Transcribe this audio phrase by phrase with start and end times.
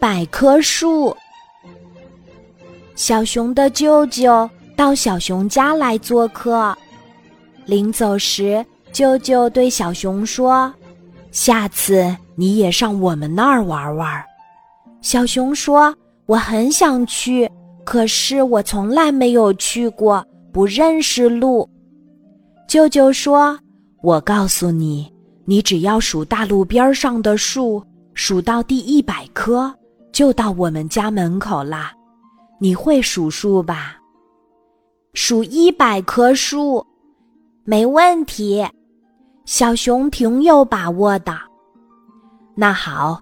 [0.00, 1.14] 百棵树。
[2.94, 6.74] 小熊的舅舅到小熊家来做客，
[7.66, 10.72] 临走时，舅舅对小熊说
[11.30, 14.24] ：“下次你也上我们那儿玩玩。”
[15.02, 15.94] 小熊说
[16.24, 17.46] ：“我很想去，
[17.84, 21.68] 可是我从来没有去过，不认识路。”
[22.66, 23.58] 舅舅说
[24.02, 25.12] ：“我告诉你，
[25.44, 29.74] 你只要数大路边上的树，数到第一百棵，
[30.20, 31.94] 就到我们家门口啦。
[32.58, 33.96] 你会数数吧？
[35.14, 36.86] 数一百棵树，
[37.64, 38.62] 没问题。”
[39.46, 41.34] 小熊挺有把握的。
[42.54, 43.18] 那好。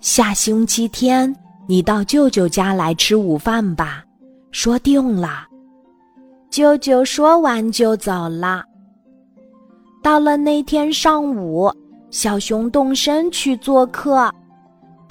[0.00, 1.34] 下星期天，
[1.66, 4.04] 你到舅舅家来吃午饭吧，
[4.50, 5.46] 说定了。
[6.50, 8.62] 舅舅说完就走了。
[10.02, 11.72] 到了那天上午，
[12.10, 14.30] 小熊动身去做客。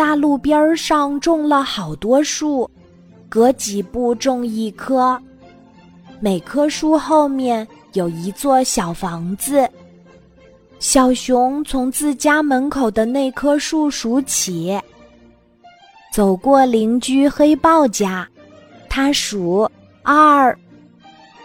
[0.02, 2.68] 大路边上种了好多树，
[3.30, 5.22] 隔几步种一棵。
[6.20, 9.70] 每棵树后面有一座小房子。
[10.80, 14.76] 小熊从自家门口的那棵树数起，
[16.12, 18.28] 走过邻居黑豹家，
[18.90, 19.70] 他数
[20.02, 20.52] 二；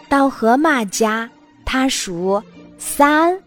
[0.09, 1.29] 到河马家，
[1.63, 2.41] 他数
[2.79, 3.37] 三；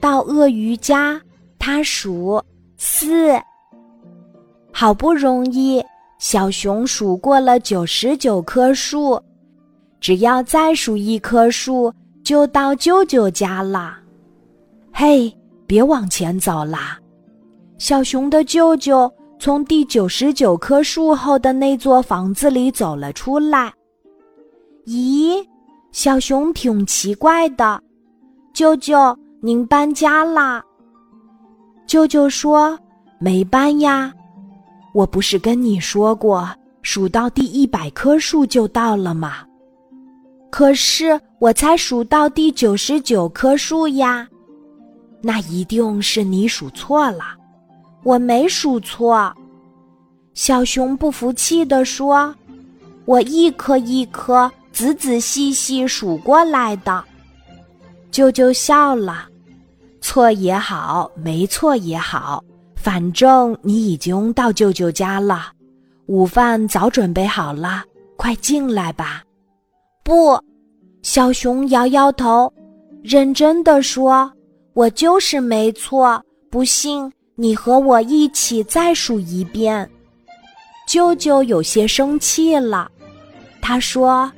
[0.00, 1.20] 到鳄鱼家，
[1.58, 2.42] 他数
[2.78, 3.38] 四。
[4.80, 5.84] 好不容易，
[6.20, 9.20] 小熊数过了九十九棵树，
[9.98, 13.98] 只要再数一棵树，就到舅舅家了。
[14.92, 16.96] 嘿，别往前走啦！
[17.76, 23.72] 小熊的舅舅从第九十九棵树后的那座房子里走了出来。
[24.86, 25.44] 咦，
[25.90, 27.82] 小熊挺奇怪的。
[28.54, 30.62] 舅舅，您搬家啦？
[31.84, 32.78] 舅舅说
[33.18, 34.14] ：“没搬呀，
[34.92, 36.48] 我不是跟你说过，
[36.82, 39.44] 数到第一百棵树就到了吗？
[40.50, 44.26] 可是我才数到第九十九棵树呀。”
[45.20, 47.36] 那一定是你数错了，
[48.04, 49.34] 我没数错。
[50.32, 52.32] 小熊不服气地说
[53.04, 57.04] ：“我一颗一颗仔仔细细数过来的。”
[58.12, 59.28] 舅舅笑了
[60.00, 62.42] ：“错也好，没错也好，
[62.80, 65.52] 反正你已经到舅舅家了，
[66.06, 67.84] 午饭早准备好了，
[68.16, 69.22] 快进来吧。”
[70.04, 70.40] 不，
[71.02, 72.50] 小熊摇摇头，
[73.02, 74.32] 认真的说。
[74.74, 79.90] 我就是没错，不信你和我一起再数一遍。
[80.86, 82.88] 舅舅有些生气了，
[83.60, 84.30] 他说：“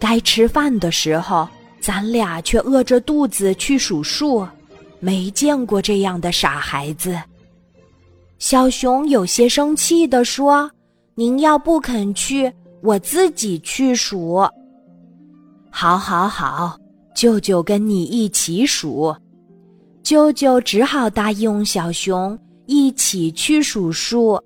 [0.00, 1.46] 该吃饭的时候，
[1.78, 4.48] 咱俩却饿着肚子去数数，
[4.98, 7.16] 没见过这样的傻孩子。”
[8.42, 10.68] 小熊有些生气地说
[11.14, 14.44] ：“您要不肯去，我自己去数。”
[15.70, 16.76] 好，好，好，
[17.14, 19.14] 舅舅跟你一起数。
[20.02, 22.36] 舅舅只好答应小熊
[22.66, 24.36] 一起去数数。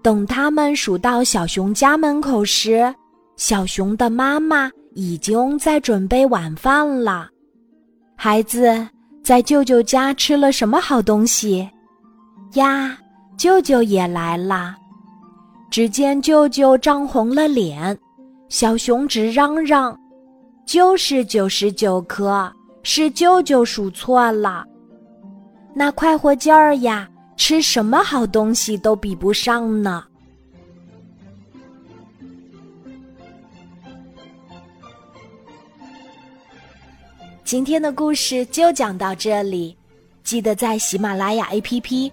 [0.00, 2.94] 等他们数到小熊家门口时，
[3.36, 7.28] 小熊的妈妈已经在准备晚饭了。
[8.14, 8.88] 孩子
[9.24, 11.68] 在舅舅家吃了什么好东西？
[12.54, 12.98] 呀，
[13.36, 14.76] 舅舅也来了。
[15.70, 17.98] 只见舅舅涨红了脸，
[18.48, 19.98] 小熊直嚷嚷
[20.64, 22.52] ：“就是九十九颗。”
[22.88, 24.64] 是舅舅数错了，
[25.74, 30.04] 那快活劲儿呀，吃什么好东西都比不上呢。
[37.42, 39.76] 今天的故事就讲到这里，
[40.22, 42.12] 记得在喜马拉雅 APP